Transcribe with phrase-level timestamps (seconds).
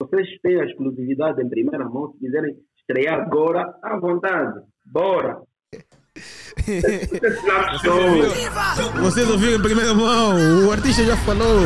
[0.00, 2.12] vocês têm a exclusividade em primeira mão.
[2.12, 4.60] Se quiserem estrear agora, à vontade.
[4.86, 5.40] Bora!
[9.00, 11.60] Vocês ouviram em primeira mão, o artista já falou.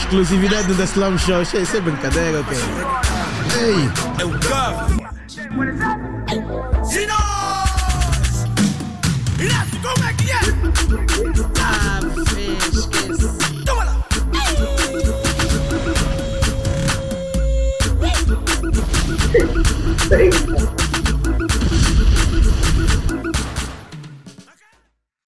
[0.00, 1.42] Exclusividade da Slam Show.
[1.42, 2.56] Isso é brincadeira, ok?
[3.62, 3.76] Ei!
[4.20, 4.88] É o carro!
[9.82, 10.03] Como é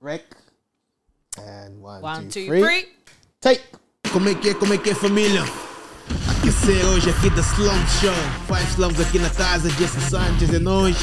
[0.02, 0.24] Rec.
[1.38, 2.60] And one, one two, two three.
[2.60, 2.84] three.
[3.40, 3.62] Take.
[4.12, 5.42] Como é que é, como é que é, família?
[6.28, 8.14] Aquecer hoje aqui da Slum Show.
[8.46, 10.96] Five Slums aqui na casa, Jesse Sanchez é nós.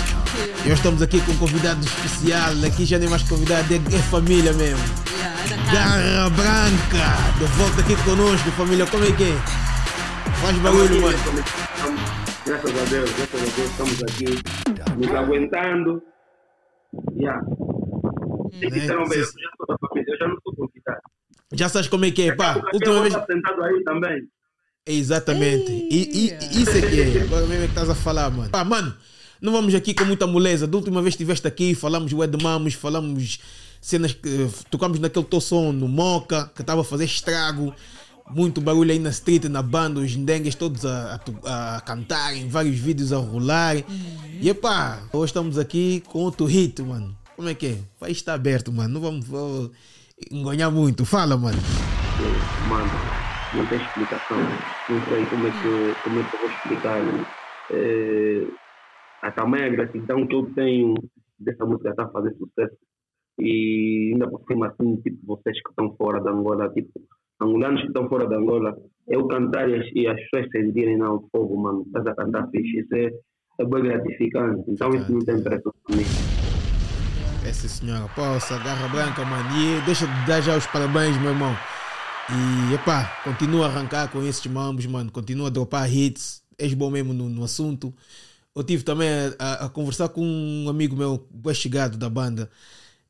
[0.63, 2.51] E hoje estamos aqui com um convidado especial.
[2.65, 4.83] Aqui já nem mais convidado, é, é família mesmo.
[5.71, 7.17] Garra Branca.
[7.39, 8.85] De volta aqui conosco, família.
[8.85, 9.35] Como é que é?
[10.41, 12.22] Faz barulho, mano.
[12.45, 14.25] Graças a Deus, graças a Deus, estamos aqui
[14.97, 16.03] nos aguentando.
[17.15, 17.41] Yeah.
[17.41, 18.69] Né?
[18.69, 21.01] Disseram bem, eu já sou da família, eu já não sou convidado.
[21.53, 22.61] Já sabes como é que é, pá.
[22.73, 23.13] Última vez.
[23.13, 24.27] sentado aí também.
[24.85, 25.71] Exatamente.
[25.71, 27.21] E, e, isso é que é.
[27.21, 28.49] Agora mesmo é que estás a falar, mano.
[28.49, 28.93] Pá, mano,
[29.41, 30.67] não vamos aqui com muita moleza.
[30.67, 33.39] Da última vez que estiveste aqui, falamos o Edmamos, falamos
[33.79, 37.73] cenas que tocamos naquele teu som no Moca, que estava a fazer estrago.
[38.29, 42.77] Muito barulho aí na street, na banda, os ndengues todos a, a, a cantarem, vários
[42.77, 43.75] vídeos a rolar.
[43.75, 44.39] Uhum.
[44.41, 47.15] E epá, hoje estamos aqui com outro hit, mano.
[47.35, 47.77] Como é que é?
[47.99, 48.93] País está aberto, mano.
[48.93, 49.71] Não vamos
[50.31, 51.05] engonhar muito.
[51.05, 51.57] Fala, mano.
[52.69, 52.91] Mano,
[53.55, 54.37] não tem explicação.
[54.89, 56.99] Não sei como é que, como é que eu vou explicar.
[57.71, 58.47] É,
[59.21, 60.93] a tamanha gratidão que eu tenho
[61.39, 62.77] dessa música estar a fazer sucesso.
[63.39, 67.01] E ainda por cima, assim, tipo, vocês que estão fora da Angola, tipo,
[67.43, 68.75] angolanos que estão fora da Angola,
[69.07, 72.79] eu cantar e as, e as pessoas sentirem, não, fogo, mano, estás a cantar fixe.
[72.79, 73.11] Isso é,
[73.59, 74.63] é bem gratificante.
[74.67, 76.03] Então, isso não tem preço mim.
[77.45, 79.49] Essa senhora, poça, garra branca, mano.
[79.57, 81.53] E deixa de dar já os parabéns, meu irmão.
[82.29, 85.11] E epá, continua a arrancar com esses mambos, mano.
[85.11, 86.41] Continua a dropar hits.
[86.57, 87.93] És bom mesmo no, no assunto.
[88.55, 92.49] Eu tive também a, a, a, conversar com um amigo meu, bem chegado da banda.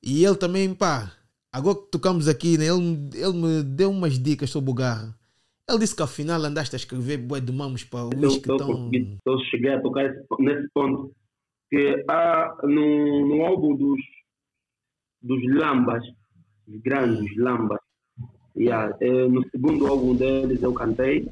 [0.01, 1.11] E ele também, pá,
[1.53, 5.15] agora que tocamos aqui, né, ele, ele me deu umas dicas sobre o Garra.
[5.69, 8.91] Ele disse que afinal andaste a escrever bué de mamos para o que estão...
[9.25, 11.13] Eu cheguei a tocar nesse ponto
[11.69, 13.99] que há no, no álbum dos
[15.23, 16.03] dos Lambas,
[16.67, 17.79] os grandes Lambas.
[18.55, 18.95] Yeah.
[19.01, 21.27] É, no segundo álbum deles eu cantei,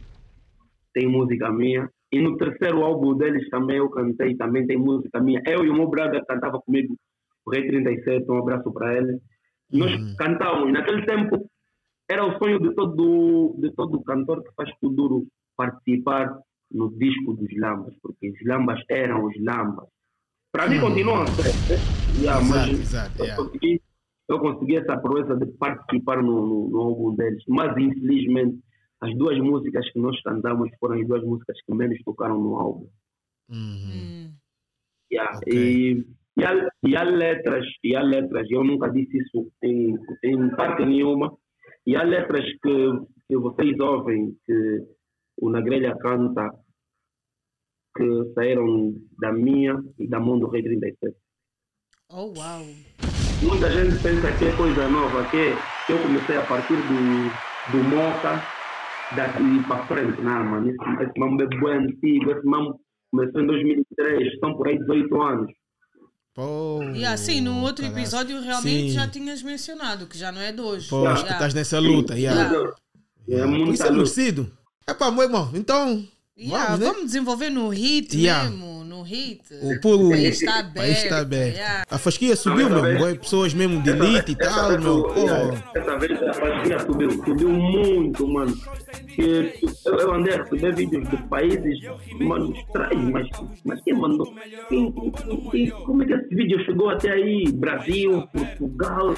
[0.93, 1.89] tem música minha.
[2.11, 5.41] E no terceiro álbum deles também eu cantei, também tem música minha.
[5.45, 6.95] Eu e o meu brother cantava comigo,
[7.45, 9.19] o Rei 37, um abraço para ele.
[9.71, 10.15] Nós uhum.
[10.17, 10.73] cantávamos.
[10.73, 11.49] Naquele tempo
[12.09, 16.37] era o sonho de todo, de todo cantor que faz tudo participar
[16.71, 19.87] no disco dos Lambas, porque os Lambas eram os Lambas.
[20.51, 21.79] Para mim, continuam a ser.
[22.19, 23.43] Yeah, exato, mas exato, eu, yeah.
[23.43, 23.81] consegui,
[24.27, 27.43] eu consegui essa proeza de participar no, no, no, álbum deles.
[27.47, 28.59] Mas, infelizmente,
[28.99, 32.89] as duas músicas que nós cantamos foram as duas músicas que menos tocaram no álbum.
[33.49, 34.33] Uhum.
[35.11, 35.53] Yeah, okay.
[35.53, 40.49] e, e, há, e há letras, e há letras, eu nunca disse isso em, em
[40.55, 41.35] parte nenhuma,
[41.85, 42.91] e há letras que,
[43.27, 44.85] que vocês ouvem, que
[45.41, 46.51] o Nagrelha canta,
[47.95, 51.15] que saíram da minha e da mão do Rei 37.
[52.13, 52.61] Oh, uau!
[53.41, 55.55] Muita gente pensa que é coisa nova, que,
[55.87, 58.41] que eu comecei a partir do, do Moca,
[59.15, 60.21] daqui para frente.
[60.21, 62.79] Não, mano, esse, esse mambo é bem antigo, esse mambo
[63.11, 65.51] começou em 2003, estão por aí 18 anos.
[66.33, 68.95] Pô, e assim, no outro episódio realmente Sim.
[68.95, 70.87] já tinhas mencionado, que já não é de hoje.
[70.87, 72.17] Pô, acho que estás nessa luta.
[72.17, 72.53] Yeah.
[73.27, 73.45] Yeah.
[73.45, 74.51] É muito Isso é merecido.
[74.87, 76.85] É pá, meu irmão, então Yeah, vamos, né?
[76.87, 78.49] vamos desenvolver no hit yeah.
[78.49, 79.41] mesmo, no hit.
[79.61, 80.75] O pulo o está aberto.
[80.75, 81.55] País está aberto.
[81.55, 81.83] Yeah.
[81.87, 83.05] A fasquia subiu, não, meu.
[83.05, 85.05] Vez, pessoas mesmo de elite e tal, meu.
[85.15, 85.77] Oh.
[85.77, 88.57] Essa vez a fasquia subiu, subiu muito, mano.
[89.15, 89.53] Que
[89.85, 91.79] eu andei a receber vídeos de países,
[92.19, 93.27] mano, estranhos, mas,
[93.65, 94.33] mas quem mandou?
[94.69, 94.93] Quem,
[95.51, 97.43] quem, como é que esse vídeo chegou até aí?
[97.51, 99.13] Brasil, Portugal,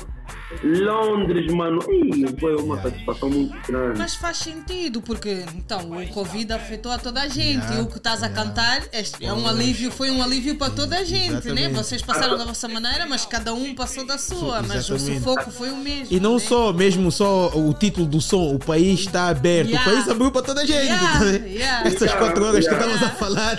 [0.64, 1.80] Londres, mano.
[1.90, 4.00] Ih, foi uma satisfação muito grande.
[4.00, 7.64] Mas faz sentido, porque então o Covid afetou a toda a gente.
[7.64, 8.42] Yeah, e o que estás yeah.
[8.42, 11.38] a cantar é, é, um alívio, foi um alívio para toda a gente, né?
[11.38, 11.68] Exatamente.
[11.68, 11.70] né?
[11.70, 14.62] Vocês passaram da vossa maneira, mas cada um passou da sua.
[14.62, 16.08] Mas o sufoco foi o mesmo.
[16.16, 16.40] E não né?
[16.40, 19.63] só, mesmo só o título do som, o país está aberto.
[19.66, 19.90] Yeah.
[19.90, 20.86] O país abriu para toda a gente.
[20.86, 23.58] Yeah, Essas quatro horas que estávamos a falar.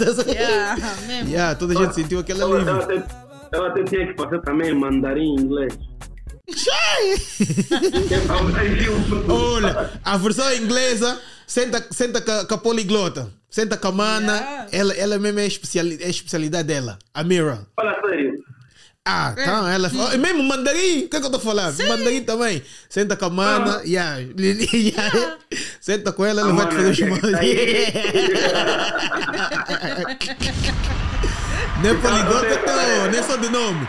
[1.27, 2.69] Yeah, toda a gente sentiu aquele alívio.
[2.69, 3.05] Eu até,
[3.53, 5.79] eu até tinha que fazer também mandarim em inglês.
[9.29, 13.31] Olha, a versão inglesa senta, senta com, a poliglota.
[13.49, 14.37] Senta com a mana.
[14.37, 14.69] Yeah.
[14.73, 16.99] Ela, ela mesmo é, especial, é a especialidade dela.
[17.15, 17.67] A Mira.
[17.77, 18.34] Fala sério.
[19.07, 19.91] Ah, então ela.
[19.93, 21.75] Oh, mesmo mandarim, o que é que eu estou falando?
[21.75, 21.87] Sim.
[21.87, 22.63] Mandarim também.
[22.89, 23.83] Senta com a mana, ah.
[23.85, 24.19] yeah.
[24.73, 25.37] yeah.
[25.79, 27.01] senta com ela, ela a vai te fazer os
[31.85, 33.87] é poliglota, não, não é só de nome.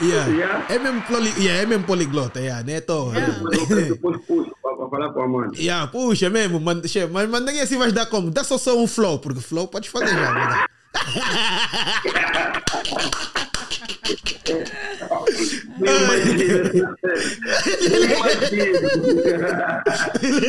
[0.00, 0.30] Yeah.
[0.30, 0.64] yeah.
[0.68, 2.80] É mesmo poli, yeah, é mesmo poliglota, yeah, né?
[2.80, 3.12] Tô.
[3.12, 3.34] Yeah.
[4.62, 5.50] Para falar com a mãe.
[5.56, 6.80] Yeah, puxa mesmo, man,
[7.10, 8.30] mas mandarim assim vai dar como?
[8.30, 10.64] Dá só só um flow, porque flow pode fazer já.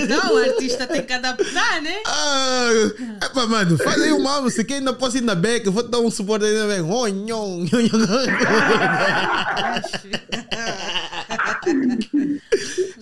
[0.08, 1.96] Não, o artista tem que adaptar, né?
[2.06, 2.70] Ah,
[3.24, 6.12] epa, mano, faz aí uma música que ainda posso ir na beca, vou dar um
[6.12, 6.84] suporte aí na beca.
[6.84, 7.86] Oh, nhon, nhon,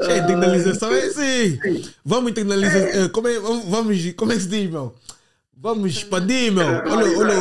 [0.24, 1.60] internalização é assim.
[2.04, 3.10] Vamos internalizar.
[3.10, 4.96] Como é, vamos, como é que se diz, meu?
[5.64, 6.68] Vamos expandir, meu.
[6.68, 7.34] Olha, olha,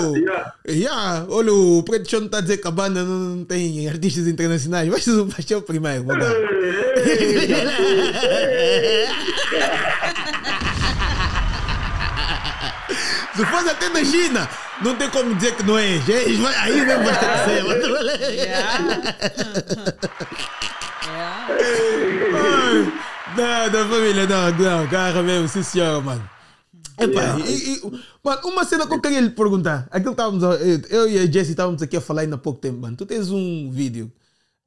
[0.68, 4.88] yeah, olha o Preto Chão está a dizer que a banda não tem artistas internacionais.
[4.88, 6.24] Mas o Paixão primeiro, vamos
[13.34, 14.48] Se fosse até na China,
[14.82, 15.98] não tem como dizer que não é.
[16.60, 17.14] Aí mesmo vai
[17.44, 17.64] ser.
[23.34, 26.31] Não, não, família, não, não, cara mesmo, sim senhora, mano.
[26.98, 27.80] Epá, e, e,
[28.22, 29.88] mano, uma cena que eu queria lhe perguntar.
[29.90, 30.42] Aquilo estávamos,
[30.90, 32.96] eu e a Jessie estávamos aqui a falar ainda há pouco tempo, mano.
[32.96, 34.12] Tu tens um vídeo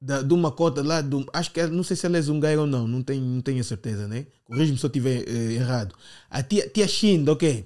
[0.02, 2.62] da, de uma cota lá, do, acho que é, não sei se ela é zungaira
[2.62, 4.26] ou não, não tenho, não tenho a certeza, né?
[4.46, 5.96] Corrige-me se eu estiver eh, errado.
[6.30, 7.66] A tia, tia Shinda, ok?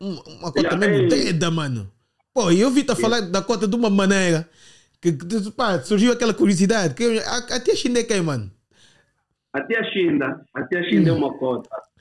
[0.00, 1.90] Uma, uma cota yeah, mesmo deda, mano.
[2.32, 4.48] Pô, eu vi-te a falar da cota de uma maneira
[5.00, 6.94] que, que pá, surgiu aquela curiosidade.
[6.94, 8.50] Que, a, a tia Shinda é quem, mano?
[9.52, 11.16] A tia Shinda, a tia Shinda hum.
[11.16, 11.93] é uma cota é,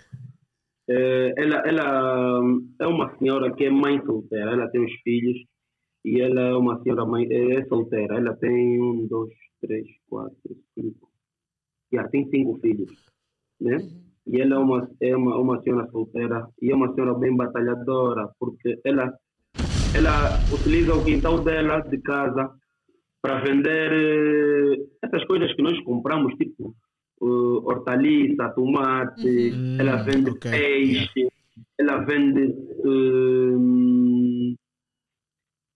[0.88, 2.42] ela, ela
[2.80, 5.38] é uma senhora que é mãe solteira, ela tem os filhos
[6.04, 11.10] e ela é uma senhora mãe, é solteira, ela tem um, dois, três, quatro, cinco,
[11.92, 12.92] já tem cinco filhos,
[13.62, 13.78] né?
[13.78, 14.04] Uhum.
[14.28, 18.30] E ela é uma, é uma, uma senhora solteira e é uma senhora bem batalhadora,
[18.40, 19.14] porque ela,
[19.94, 22.54] ela utiliza o quintal dela de casa
[23.22, 26.76] para vender eh, essas coisas que nós compramos, tipo
[27.22, 29.78] uh, hortaliça, tomate, uhum.
[29.80, 30.52] ela vende okay.
[30.52, 31.28] peixe,
[31.78, 32.46] ela vende
[32.86, 34.56] uh,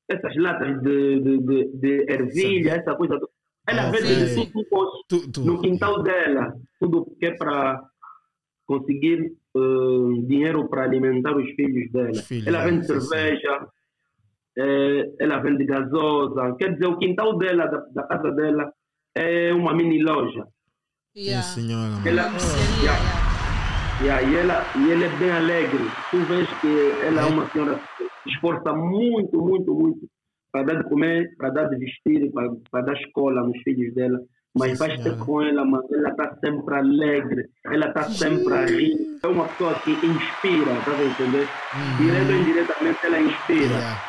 [0.10, 3.20] essas latas de, de, de, de ervilha, essa coisa.
[3.68, 4.02] Ela okay.
[4.02, 5.42] vende tudo tu, tu.
[5.46, 7.82] no quintal dela, tudo que é para
[8.66, 12.12] conseguir uh, dinheiro para alimentar os filhos dela.
[12.46, 13.68] Ela vende cerveja,
[14.58, 16.56] é, ela vende gasosa.
[16.58, 18.74] Quer dizer, o quintal dela, da, da casa dela,
[19.16, 20.48] é uma mini loja.
[21.18, 21.42] Yeah.
[21.42, 21.98] senhora.
[22.06, 22.30] Ela,
[22.80, 23.02] yeah,
[24.04, 25.90] yeah, e, ela, e ela é bem alegre.
[26.12, 26.68] Tu vês que
[27.08, 30.08] ela é, é uma senhora que esforça muito, muito, muito
[30.52, 34.20] para dar de comer, para dar de vestir, para, para dar escola nos filhos dela.
[34.56, 39.20] Mas vai estar com ela, mas ela está sempre alegre, ela está sempre a rir.
[39.24, 41.48] É uma pessoa que inspira, tá a entender?
[41.74, 41.98] Uhum.
[41.98, 43.76] Direto ou indiretamente ela inspira.
[43.76, 44.02] Yeah.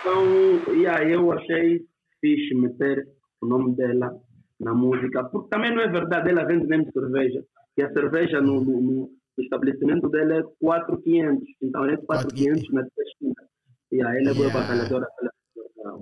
[0.00, 1.80] Então, yeah, eu achei
[2.20, 3.08] fixe meter
[3.40, 4.12] o nome dela
[4.60, 7.44] na música, porque também não é verdade, ela vende mesmo cerveja,
[7.76, 13.34] e a cerveja no, no, no estabelecimento dela é 4,500, então é 4,500 na esquina.
[13.92, 15.06] E aí ela é boa batalhadora,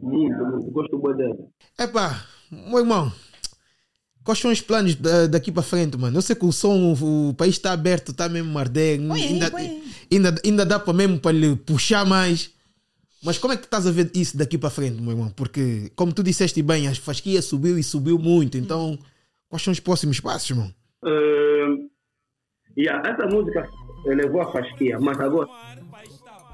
[0.00, 1.36] muito, muito, gosto muito dela.
[1.78, 3.10] Epá, meu irmão,
[4.24, 4.94] Quais são os planos
[5.30, 6.16] daqui para frente, mano?
[6.16, 9.00] Eu sei que o som, o país está aberto, está mesmo arder.
[9.00, 9.50] Ainda,
[10.10, 12.50] ainda, ainda dá para mesmo para lhe puxar mais.
[13.24, 15.30] Mas como é que estás a ver isso daqui para frente, meu irmão?
[15.30, 18.58] Porque, como tu disseste bem, a fasquia subiu e subiu muito.
[18.58, 18.98] Então,
[19.48, 20.74] quais são os próximos passos, irmão?
[21.04, 21.88] Uh,
[22.76, 23.68] yeah, essa música
[24.04, 25.48] levou a fasquia, mas agora,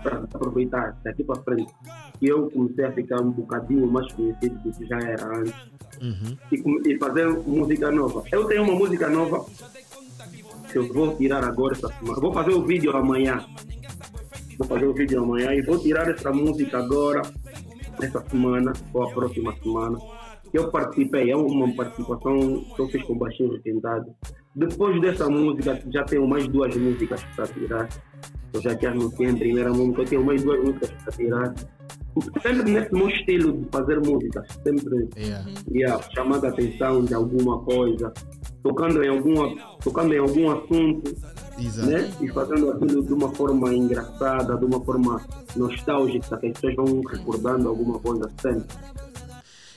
[0.02, 1.72] para aproveitar daqui para frente,
[2.20, 5.54] eu comecei a ficar um bocadinho mais conhecido do que já era antes.
[6.02, 6.36] Uhum.
[6.52, 8.22] E, e fazer música nova.
[8.30, 9.46] Eu tenho uma música nova
[10.70, 12.20] que eu vou tirar agora essa semana.
[12.20, 13.42] Vou fazer o vídeo amanhã
[14.58, 17.22] vou fazer o vídeo amanhã e vou tirar essa música agora,
[18.02, 19.98] essa semana ou a próxima semana.
[20.52, 24.14] Eu participei, é uma participação que eu fiz com Baixinho Requentado.
[24.54, 27.88] Depois dessa música, já tenho mais duas músicas para tirar.
[28.52, 31.54] Eu já te anunciei em primeira música, eu tenho mais duas músicas para tirar.
[32.42, 35.48] Sempre nesse meu estilo de fazer música, sempre yeah.
[35.70, 38.12] Yeah, chamando a atenção de alguma coisa,
[38.62, 41.14] tocando em, alguma, tocando em algum assunto
[41.58, 41.88] Exato.
[41.90, 42.10] Né?
[42.20, 45.20] E fazendo aquilo de uma forma engraçada, de uma forma
[45.56, 48.64] nostálgica, que as pessoas vão recordando alguma coisa sempre.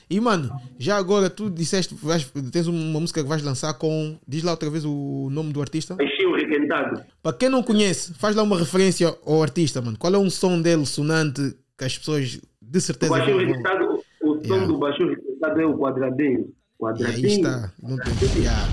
[0.09, 4.17] E mano, já agora tu disseste, vais, tens uma música que vais lançar com.
[4.27, 5.95] Diz lá outra vez o nome do artista.
[5.95, 7.01] Baixinho Requentado.
[7.23, 9.97] Para quem não conhece, faz lá uma referência ao artista, mano.
[9.97, 13.85] Qual é um som dele sonante que as pessoas de certeza O Baixinho Requentado,
[14.21, 14.67] o som Yeah.
[14.67, 16.39] do Baixinho Requentado é o quadradinho.
[16.39, 17.27] E aí Quadradinho.
[17.29, 17.71] está.
[17.81, 18.41] Não tem...
[18.41, 18.67] Yeah.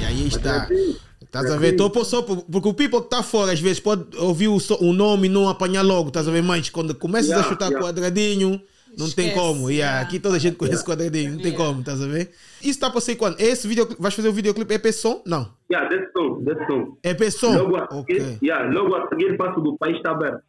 [0.00, 0.60] E aí está.
[0.62, 0.96] Quadradinho.
[1.30, 1.72] Estás a ver?
[1.72, 4.48] Estou a pôr só por- porque o people que está fora às vezes pode ouvir
[4.48, 6.42] o, so- o nome e não apanhar logo, estás a ver?
[6.42, 7.86] Mas quando começas Yeah, a chutar yeah.
[7.86, 8.60] quadradinho,
[8.98, 9.70] não tem Esquece, como.
[9.70, 10.00] Yeah, yeah.
[10.00, 11.64] Aqui toda a gente conhece quadradinho, não tem Yeah.
[11.64, 12.32] como, estás a ver?
[12.60, 13.38] Isso está para ser quando?
[13.40, 15.22] É Esse videoclipe, vais fazer o videoclipe EP som?
[15.24, 15.48] Não.
[15.70, 16.96] Yeah, desse som, desse som.
[17.04, 17.52] EP som?
[17.56, 18.20] Logo a, Ok.
[18.20, 20.40] seguir, yeah, logo a seguir passo do país está aberto.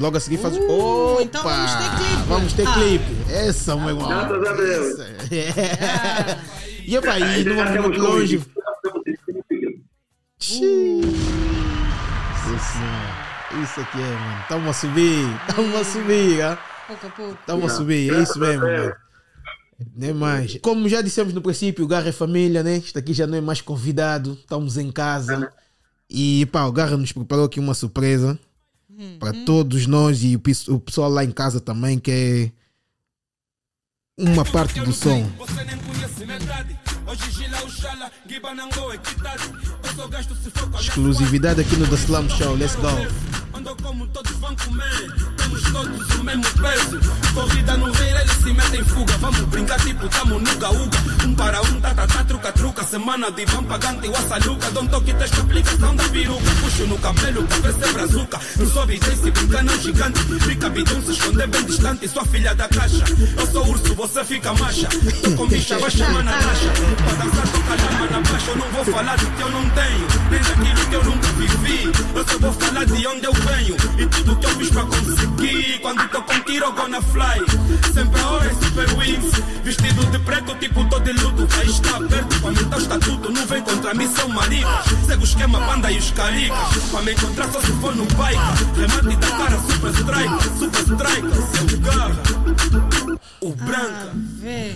[0.00, 0.58] Logo a seguir fazes.
[0.58, 1.22] Uh, Opa!
[1.22, 2.28] então vamos ter clipe.
[2.28, 2.72] Vamos ter Ah.
[2.72, 3.04] clipe.
[3.32, 4.08] Essa, meu irmão.
[4.08, 4.98] Graças a Deus.
[5.30, 6.62] Essa.
[6.84, 8.42] E epá, e não Já vamos longe.
[10.42, 11.00] Sim,
[12.42, 13.62] senhor.
[13.62, 14.40] Isso aqui é, mano.
[14.42, 15.40] Estamos a subir.
[15.48, 16.58] Estamos a subir, ah.
[16.86, 17.38] Pouco a pouco.
[17.40, 18.12] Estamos a subir.
[18.12, 18.92] É isso mesmo, mano.
[19.94, 20.58] Nem mais.
[20.60, 22.78] Como já dissemos no princípio, o Garra é família, né?
[22.78, 24.32] Isto aqui já não é mais convidado.
[24.32, 25.52] Estamos em casa.
[26.10, 28.38] E pá, o Garra nos preparou aqui uma surpresa
[29.20, 32.50] para todos nós e o pessoal lá em casa também, que é
[34.18, 35.22] uma parte do som.
[35.38, 36.78] Você nem conhece metade.
[40.80, 42.54] Exclusividade aqui no The Slam Show.
[42.54, 43.51] Let's go.
[43.62, 45.12] Ando como todos vão comer.
[45.36, 47.00] Temos todos o mesmo peso.
[47.32, 49.16] Corrida no reiro, eles se metem em fuga.
[49.18, 50.98] Vamos brincar tipo tamo no gaúga.
[51.24, 52.82] Um para um, tá, tá, tá, truca, truca.
[52.82, 54.68] Semana de vão pagante, o açaluca.
[54.72, 56.50] Dão toque, testa explicação da peruca.
[56.60, 58.40] Puxo no cabelo pra ver se é brazuca.
[58.56, 60.18] Não sobe, tem se brincar, não gigante.
[60.40, 62.08] Fica bidão, se esconder bem distante.
[62.08, 63.04] Sua filha da caixa.
[63.38, 64.88] Eu sou urso, você fica macha.
[65.22, 66.68] Tô com bicha, vai chamar na taxa.
[66.96, 68.50] Pra dançar, toca lama na baixa.
[68.50, 70.08] Eu não vou falar do que eu não tenho.
[70.30, 71.92] Nem daquilo que eu nunca vivi.
[72.16, 73.51] Eu só vou falar de onde eu venho.
[73.98, 75.78] E tudo que eu fiz pra conseguir.
[75.80, 77.92] Quando tô com tiro, gonna fly.
[77.92, 79.32] Sempre a hora é super wings.
[79.62, 81.46] Vestido de preto, tipo tô de luto.
[81.58, 83.32] Aí está perto, pra aumentar o estatuto.
[83.32, 84.86] Não vem contra mim, são maricas.
[85.06, 86.58] Segue o esquema, banda e os caricas.
[86.90, 88.40] Pra me encontrar só se for no bike.
[88.76, 90.58] Remate da cara, super strike.
[90.58, 91.28] Super strike,
[91.68, 92.22] seu garra.
[93.40, 94.12] O branca.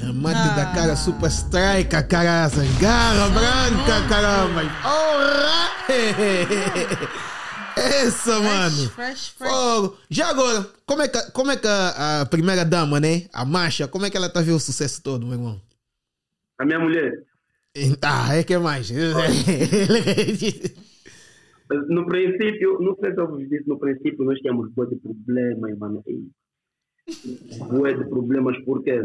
[0.02, 2.68] Remate da cara super strike, caraças.
[2.78, 4.62] Garra branca, caramba.
[4.82, 5.66] Porra!
[7.76, 8.88] Essa, mano.
[8.90, 9.50] Fresh, fresh.
[9.50, 9.96] Fogo.
[10.10, 13.26] Já agora, como é que, como é que a, a primeira dama, né?
[13.32, 15.60] A Masha, como é que ela tá vendo o sucesso todo, meu irmão?
[16.58, 17.12] A minha mulher,
[18.02, 18.90] Ah, é que é mais.
[21.88, 25.76] no princípio, não sei se eu vos disse, no princípio nós tínhamos boa de problemas,
[25.78, 26.02] mano.
[27.68, 29.02] Boa de problemas, porque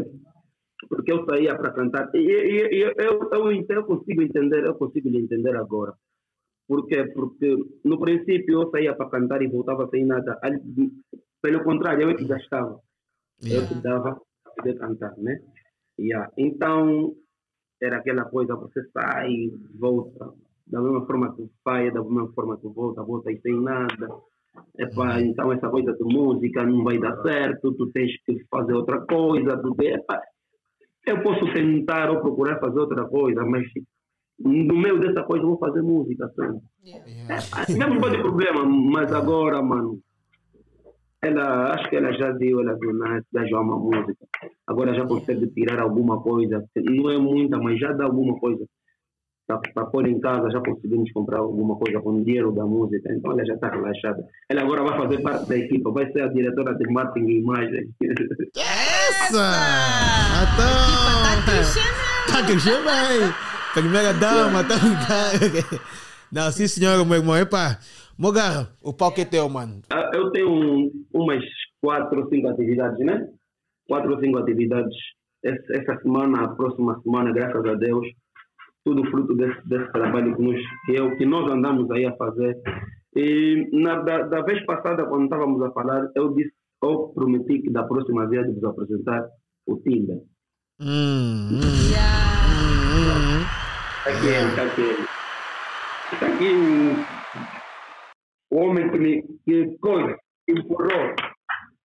[0.88, 2.10] porque eu saía para cantar.
[2.14, 5.92] E, e- e eu, eu, eu, eu consigo entender, eu consigo lhe entender agora.
[6.72, 7.04] Por quê?
[7.12, 10.40] Porque no princípio eu saía para cantar e voltava sem nada.
[11.42, 12.80] Pelo contrário, eu é que gastava.
[13.44, 15.38] Eu que dava para poder cantar, né?
[16.00, 16.32] Yeah.
[16.38, 17.12] Então,
[17.78, 20.32] era aquela coisa, você sai, volta,
[20.66, 24.08] da mesma forma que vai, da mesma forma que volta, volta e sem nada.
[24.78, 29.04] Epá, então essa coisa de música não vai dar certo, tu tens que fazer outra
[29.04, 30.22] coisa, tu epá,
[31.06, 33.66] eu posso tentar ou procurar fazer outra coisa, mas
[34.44, 36.60] no meio dessa coisa eu vou fazer música sempre.
[36.84, 37.42] Yeah.
[37.66, 39.98] Tivemos um monte de problema, mas agora, mano,
[41.22, 44.16] ela, acho que ela já deu, ela deu ama música.
[44.66, 48.64] Agora já consegue tirar alguma coisa, não é muita, mas já dá alguma coisa.
[49.74, 53.32] Para pôr em casa, já conseguimos comprar alguma coisa com o dinheiro da música, então
[53.32, 54.24] ela já está relaxada.
[54.48, 57.88] Ela agora vai fazer parte da equipa, vai ser a diretora de marketing e imagem.
[58.56, 59.52] Essa!
[60.56, 62.32] Tá Então, crescendo.
[62.32, 63.51] tá crescendo bem.
[63.74, 64.74] Primeira dama, tá
[66.30, 67.36] Não, sim senhora, meu irmão.
[67.36, 67.78] Epá,
[68.18, 69.80] Mogarra, o palco é teu, mano.
[69.90, 71.42] Ah, Eu tenho um- umas
[71.80, 73.26] quatro ou cinco atividades, né?
[73.88, 74.94] Quatro ou cinco atividades.
[75.44, 78.06] Essa, semana, a próxima semana, graças a Deus,
[78.84, 82.56] tudo fruto desse, desse trabalho que, nos, que, eu, que nós andamos aí a fazer.
[83.16, 86.52] E na, da, da vez passada, quando estávamos a falar, eu disse,
[86.82, 89.24] eu prometi que da próxima vez de vos apresentar
[89.66, 90.18] o Tinder.
[90.80, 91.60] Hum, hum,
[91.90, 92.51] Yeah.
[94.04, 95.08] Está aqui ele, está aqui ele.
[96.12, 96.48] Está aqui
[98.50, 101.14] o, o homem que me que coisa, que empurrou.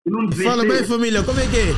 [0.06, 0.50] Não desistiu.
[0.52, 1.72] Fala bem, família, como é que é?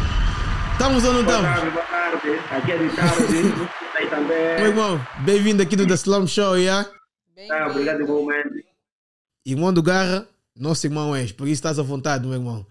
[0.71, 1.59] Estamos ou não Boa estamos?
[1.59, 2.29] tarde, boa tarde.
[2.51, 3.69] Aqui é de tarde.
[3.99, 6.89] Aí Meu irmão, bem-vindo aqui do The Slum Show, yeah?
[7.49, 8.65] Tá, obrigado igualmente.
[9.45, 12.65] Irmão do Garra, nosso irmão és, por isso estás à vontade, meu irmão.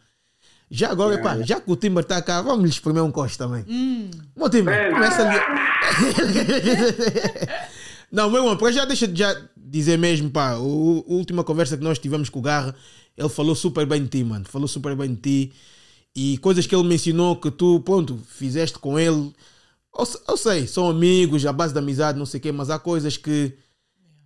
[0.71, 3.65] Já agora, epá, já que o Timber está cá, vamos lhe espremer um costo também.
[3.69, 4.11] Hum.
[4.37, 4.91] Meu Timber, É.
[4.91, 5.39] começa ali.
[8.11, 11.77] Não, meu irmão, para já deixa de já dizer mesmo, pá, o, a última conversa
[11.77, 12.75] que nós tivemos com o Garra,
[13.17, 14.45] ele falou super bem de ti, mano.
[14.49, 15.53] Falou super bem de ti.
[16.17, 19.33] E coisas que ele mencionou que tu, ponto, fizeste com ele.
[19.97, 22.79] Eu, eu sei, são amigos, a base da amizade, não sei o quê, mas há
[22.79, 23.53] coisas que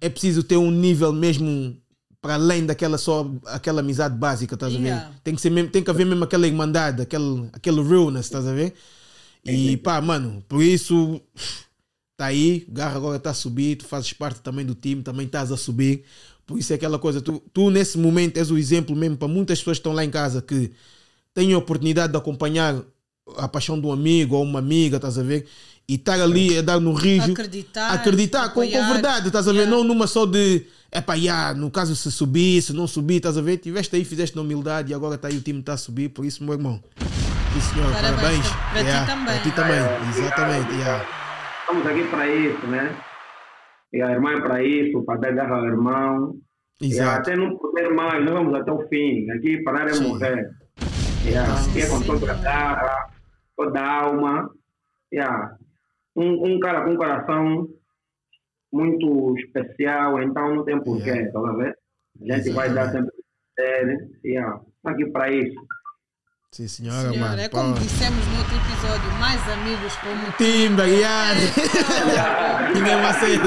[0.00, 1.76] é preciso ter um nível mesmo
[2.22, 4.84] para além daquela só aquela amizade básica, estás a ver?
[4.84, 5.12] Yeah.
[5.24, 8.52] Tem que, ser mesmo, tem que haver mesmo aquela irmandade, aquele, aquele realness, estás a
[8.52, 8.72] ver?
[9.44, 11.20] E pá, mano, por isso
[12.16, 15.26] tá aí, o Garra agora está a subir, tu fazes parte também do time, também
[15.26, 16.04] estás a subir.
[16.46, 19.58] Por isso é aquela coisa, tu, tu nesse momento és o exemplo mesmo para muitas
[19.58, 20.70] pessoas que estão lá em casa que
[21.34, 22.84] têm a oportunidade de acompanhar
[23.36, 25.46] a paixão de um amigo ou uma amiga, estás a ver?
[25.88, 27.32] E estar ali a dar no rijo.
[27.32, 29.60] Acreditar, Acreditar com, com verdade, estás a ver?
[29.60, 29.76] Yeah.
[29.76, 33.36] Não numa só de, é pá, yeah, no caso se subir, se não subir, estás
[33.36, 33.58] a ver?
[33.58, 36.24] Tiveste aí, fizeste na humildade e agora está aí o time está a subir, por
[36.24, 36.82] isso, meu irmão.
[37.52, 38.48] Sim, senhor, Parabéns.
[38.48, 38.48] parabéns.
[38.48, 39.24] Para ti Yeah, também.
[39.26, 39.78] Para ti também,
[40.24, 40.72] exatamente.
[40.74, 41.06] yeah.
[41.60, 42.96] Estamos aqui para isso, né?
[43.92, 46.34] E a irmã é para isso, para dar garra ao irmão.
[46.80, 47.20] E Exato.
[47.20, 49.30] até não poder mais, nós vamos até o fim.
[49.32, 50.50] Aqui parar é morrer.
[51.26, 51.60] Yeah.
[51.60, 53.06] Aqui é com toda a garra,
[53.56, 54.50] toda a alma.
[55.12, 55.56] Yeah.
[56.16, 57.68] Um, um cara com um coração
[58.72, 61.32] muito especial, então não tem porquê, Yeah.
[61.32, 61.76] tá a ver?
[62.30, 63.12] A gente vai dar sempre
[63.58, 63.98] sério.
[64.24, 64.60] Yeah.
[64.84, 65.54] Aqui para isso.
[66.52, 67.40] Sim, senhora, Senhor, mano.
[67.40, 67.80] é como Pô.
[67.80, 71.32] dissemos no outro episódio, mais amigos como Timba, yeah.
[72.74, 73.38] Ninguém vai ser.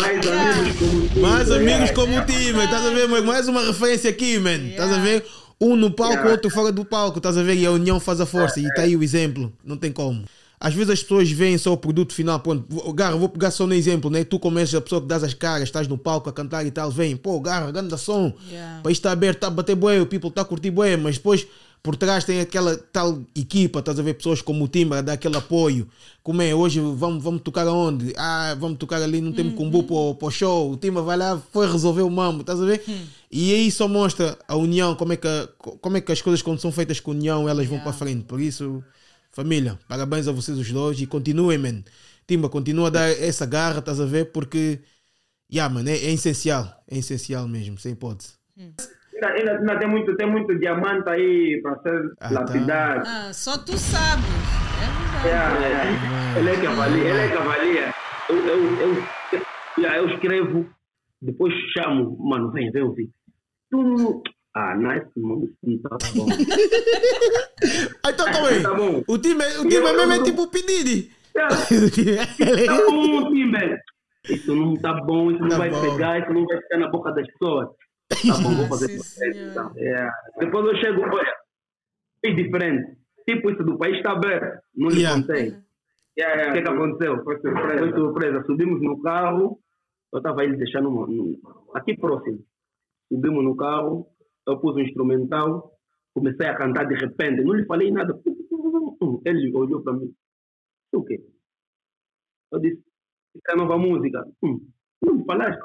[0.00, 3.08] Mais amigos como Mais amigos como o time, estás a ver?
[3.08, 3.26] mano?
[3.26, 4.56] Mais uma referência aqui, man.
[4.70, 5.24] Estás a ver?
[5.60, 6.32] Um no palco, Yeah.
[6.32, 7.54] outro fora do palco, estás a ver?
[7.56, 8.60] E a união faz a força.
[8.60, 9.52] E está aí o exemplo.
[9.64, 10.24] Não tem como.
[10.60, 12.40] Às vezes as pessoas veem só o produto final.
[12.40, 14.24] Pronto, vou- Garra, vou pegar só no exemplo, né?
[14.24, 16.90] Tu começas a pessoa que dás as caras, estás no palco a cantar e tal,
[16.90, 18.32] vem, pô, Garra, grande som.
[18.50, 18.80] Yeah.
[18.80, 21.16] O país está aberto, está a bater bué, o people está a curtir bué, mas
[21.16, 21.46] depois
[21.82, 25.12] por trás tem aquela tal equipa, estás a ver pessoas como o Timba a dar
[25.12, 25.88] aquele apoio.
[26.22, 28.12] Como é, hoje vamos, vamos tocar aonde?
[28.16, 30.72] Ah, vamos tocar ali, não temos combo para, o show.
[30.72, 32.82] O Timba vai lá, foi resolver o mambo, estás a ver?
[33.30, 35.48] E aí só mostra a união, como é, que, a-
[35.80, 37.84] como é que as coisas quando são feitas com união, elas vão Yeah.
[37.90, 38.24] para frente.
[38.24, 38.82] Por isso,
[39.30, 41.84] família, parabéns a vocês os dois e continuem, man.
[42.26, 44.32] Timba, continua a dar essa garra, estás a ver?
[44.32, 44.80] Porque,
[45.52, 46.82] yeah, man, é, é essencial.
[46.90, 48.30] É essencial mesmo, sem hipótese.
[48.58, 48.82] Ainda,
[49.24, 52.34] ainda, ainda tem, muito, tem muito diamante aí para ser Ah, tá.
[52.40, 53.02] lapidado.
[53.06, 54.24] Ah, só tu sabes.
[55.24, 55.64] É verdade.
[55.64, 57.94] É, é, ele é que avalia, ele é que avalia.
[58.28, 59.02] Eu, eu, eu,
[59.32, 60.66] eu, eu escrevo,
[61.22, 63.08] depois chamo, mano, vem, vem ouvir.
[63.70, 64.22] Tu não-
[64.54, 66.26] Ah, nice, mano, não tá bom.
[68.08, 68.62] Então calma aí.
[68.62, 69.02] Tá bom.
[69.08, 71.10] O time, é- o time é mesmo é tipo o Pedidi.
[71.34, 71.48] Tá
[72.90, 73.80] bom, Timber.
[74.28, 75.80] Isso não tá bom, isso não Tá vai bom.
[75.80, 77.68] pegar, isso não vai ficar na boca das pessoas.
[78.08, 78.98] Tá bom, vou fazer.
[79.76, 80.08] É.
[80.38, 81.34] Depois eu chego, olha,
[82.24, 82.96] é diferente.
[83.28, 84.62] Tipo, isso do país está aberto.
[84.74, 85.20] Não lhe Yeah.
[85.20, 85.48] contei.
[85.50, 87.22] O que, que aconteceu?
[87.24, 87.78] Foi surpresa.
[87.78, 88.44] Foi surpresa.
[88.46, 89.60] Subimos no carro,
[90.12, 92.44] eu estava ele deixando no, no- aqui próximo.
[93.12, 94.06] Subimos no carro,
[94.46, 95.72] eu pus um instrumental,
[96.14, 98.18] comecei a cantar de repente, não lhe falei nada.
[99.24, 100.14] Ele olhou para mim.
[100.94, 101.20] O quê?
[102.52, 102.78] Eu disse,
[103.34, 104.24] isso é nova música.
[104.42, 104.66] Hum,
[105.02, 105.60] não me falaste?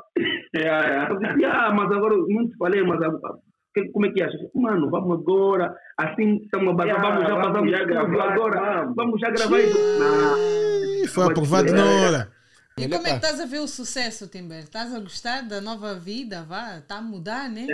[0.56, 1.08] É, é.
[1.10, 3.34] Eu disse, ah, mas agora não te falei, mas agora,
[3.74, 4.39] que- como é que achas?
[4.54, 8.60] Mano, vamos agora, assim estamos a bazar, Yeah, vamos já vamos passar já gravar, agora,
[8.82, 8.96] vamos.
[8.96, 9.78] vamos já gravar isso.
[10.00, 11.08] Não.
[11.08, 12.32] Foi aprovado na hora.
[12.78, 14.60] E como é que estás a ver o sucesso, Timber?
[14.60, 16.44] Estás a gostar da nova vida?
[16.44, 17.67] Vá, está a mudar, né?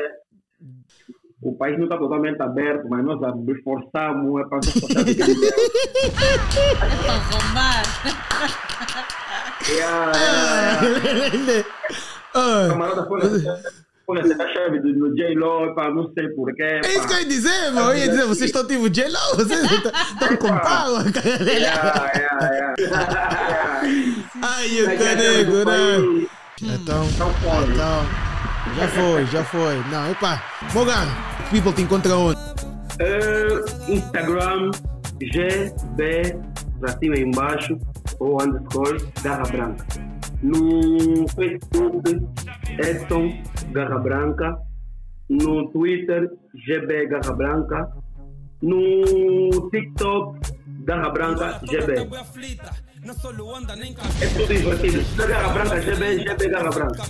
[1.41, 4.80] O país não está totalmente aberto, mas nós nos esforçamos, é para nós É
[7.06, 7.84] para roubar.
[12.34, 13.19] Ah, camarada foi
[14.08, 16.63] foi essa a chave do, do J-Lo, pá, não sei porquê.
[16.63, 17.91] É isso que eu ia dizer, mano.
[17.91, 20.93] Eu ia dizer, vocês estão tipo J-Lo, vocês estão com pau.
[24.41, 25.97] Ai, o canego, né?
[26.62, 27.30] Então, então,
[28.76, 29.76] já foi, já foi.
[29.90, 30.44] Não, epá.
[30.74, 31.08] Morgan,
[31.52, 32.40] people te encontram onde?
[33.00, 34.72] Eh, Instagram,
[35.22, 36.40] GB,
[36.80, 37.78] pra cima e embaixo,
[38.20, 39.86] ou underscore, Garra Branca.
[40.42, 42.28] No Facebook,
[42.80, 44.58] Edson Garra Branca.
[45.30, 47.92] No Twitter, GB Garra Branca.
[48.62, 50.40] No TikTok,
[50.86, 51.94] Garra Branca, GB.
[54.22, 55.28] É tudo invertido.
[55.28, 57.04] Garra Branca, GB, GB Garra Branca.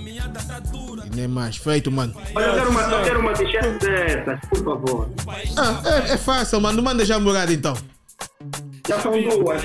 [1.17, 2.13] Nem mais, feito, mano.
[2.35, 5.09] Olha, eu quero uma, eu quero uma t-shirt dessas, por favor.
[5.57, 6.83] Ah, é, é fácil, mano.
[6.83, 7.75] Manda já a morada então.
[8.87, 9.63] Já são duas.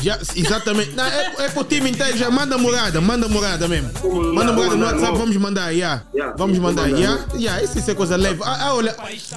[0.00, 0.92] Já, exatamente.
[0.92, 3.90] Não, é, é pro time inteiro, já manda morada, manda morada mesmo.
[4.32, 6.04] Manda morada no WhatsApp, vamos mandar, yeah.
[6.14, 6.96] Yeah, Vamos mandar, mandar.
[7.00, 7.26] yeah.
[7.34, 8.40] Yeah, isso é coisa leve.
[8.44, 8.94] Ah, ah, olha,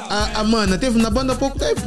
[0.10, 1.82] a, a mana teve na banda há pouco tempo.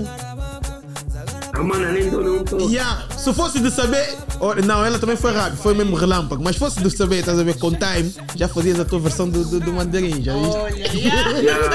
[1.55, 2.59] A mana nem dou, não tô.
[2.69, 3.05] Yeah.
[3.17, 6.43] Se fosse de saber, Oh, não, ela também foi rápido, foi mesmo relâmpago.
[6.43, 9.45] Mas fosse de saber, estás a ver, com time, já fazias a tua versão do,
[9.45, 10.57] do, do mandarim, já viste?
[10.57, 11.31] Olha, yeah.
[11.39, 11.67] Yeah,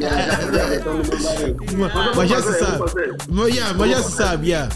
[0.00, 0.84] yeah.
[2.16, 2.84] Mas, já se sabe.
[3.28, 4.68] Mas, yeah, mas já se sabe, yeah.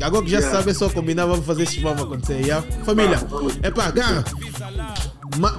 [0.00, 0.58] Agora que já se Yeah.
[0.58, 2.66] sabe, é só combinar, vamos fazer esses vamos acontecer, yeah?
[2.84, 3.18] Família,
[3.62, 4.24] é pá, garra.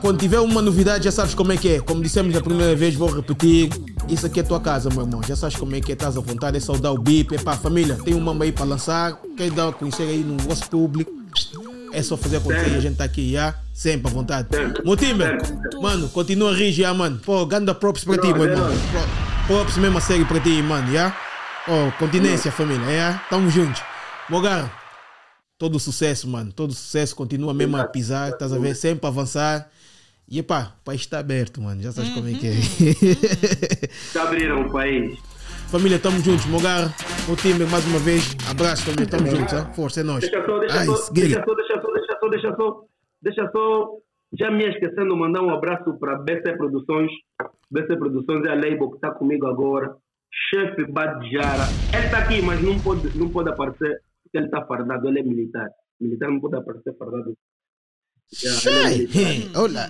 [0.01, 1.79] Quando tiver uma novidade, já sabes como é que é.
[1.79, 3.69] Como dissemos da primeira vez, vou repetir.
[4.09, 5.21] Isso aqui é tua casa, meu irmão.
[5.25, 7.33] Já sabes como é que é, estás à vontade, é só dar o bip.
[7.33, 9.17] É pá, família, tem um mambo aí para lançar.
[9.37, 11.11] Quer dar a conhecer aí no vosso público?
[11.93, 13.55] É só fazer acontecer e a gente tá aqui, já?
[13.73, 14.47] Sempre à vontade.
[14.51, 14.83] Certo.
[15.81, 17.19] mano, continua a rir, já, mano.
[17.23, 18.69] Pô, ganda props para ti, meu irmão.
[19.47, 21.15] Props mesmo a sério para ti, mano, já?
[21.67, 23.19] Oh, continência, família, é?
[23.29, 23.81] Tamo juntos.
[24.29, 24.82] Mogar,
[25.63, 26.51] todo sucesso, mano.
[26.51, 28.75] Todo sucesso, continua mesmo a pisar, estás a ver?
[28.75, 29.69] Sempre a avançar.
[30.29, 31.81] E pá, o país está aberto, mano.
[31.81, 32.51] Já sabes como é que é.
[34.11, 35.17] Já abriram o país.
[35.71, 36.45] família, tamo juntos.
[36.47, 36.93] Mogar,
[37.29, 38.35] o time, mais uma vez.
[38.49, 39.65] Abraço, família, tamo juntos, hein?
[39.73, 40.19] Força, é nóis.
[40.19, 42.85] Deixa só, deixa Ai, só, deixa só, deixa só, deixa só, deixa só,
[43.21, 43.89] deixa só.
[44.37, 47.09] Já me esquecendo, mandar um abraço para BC Produções.
[47.71, 49.95] BC Produções é a label que está comigo agora.
[50.29, 51.69] Chefe Badjara.
[51.93, 54.01] Ele está aqui, mas não pode, não pode aparecer
[54.33, 55.07] porque ele está fardado.
[55.07, 55.69] Ele é militar.
[56.01, 57.33] Militar não pode aparecer fardado.
[58.43, 58.93] Yeah, é.
[58.95, 59.87] Hey, Olha,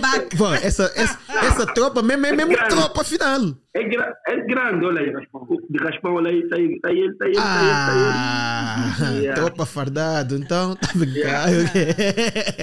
[0.00, 3.40] Tá bom essa, essa, essa tropa mesmo é mesmo tropa final.
[3.74, 5.46] É, gra é grande, olha aí, Raspão.
[5.68, 8.08] De Raspão, olha aí, está aí, está aí, está aí, aí, está aí.
[8.08, 9.34] Ah, Yeah.
[9.42, 11.60] tropa fardado, então tá brincando.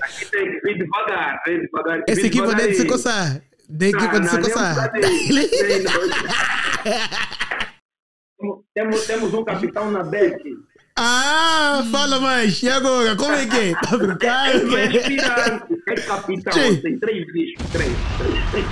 [0.04, 2.04] Aqui tem que vir devagar, vem devagar.
[2.08, 2.88] Essa equipa devagar nem de se aí.
[2.90, 3.42] coçar.
[3.70, 4.92] Da equipa de se coçar.
[8.74, 10.42] temos, temos um capitão na BEC.
[10.98, 12.62] Ah, fala mais.
[12.64, 13.16] E agora?
[13.16, 13.72] Como é que é?
[13.74, 14.98] Tá É um brincando?
[14.98, 16.82] aspirante, é capitão.
[16.82, 17.92] Tem três discos, três.
[18.18, 18.46] Três.
[18.52, 18.66] três.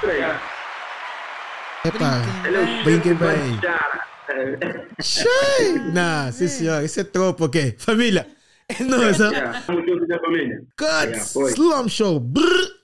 [0.00, 0.36] três.
[2.44, 3.56] Ele é brinquem bem.
[3.56, 4.08] Bajara.
[4.30, 5.78] É!
[5.92, 7.74] Não, sim senhor, isso é tropa, ok?
[7.78, 8.26] Família,
[8.68, 9.34] é nós, hein?
[9.34, 9.60] é.
[9.66, 10.62] Tamo juntos, minha família.
[11.32, 11.50] Foi.
[11.52, 12.20] Slum Show.
[12.20, 12.77] Brrr.